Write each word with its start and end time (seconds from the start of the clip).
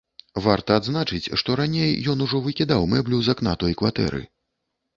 Варта 0.45 0.77
адзначыць, 0.79 1.31
што 1.41 1.57
раней 1.59 1.93
ён 2.15 2.25
ужо 2.29 2.43
выкідаў 2.47 2.89
мэблю 2.97 3.23
з 3.29 3.37
акна 3.37 3.57
той 3.65 3.79
кватэры. 3.83 4.27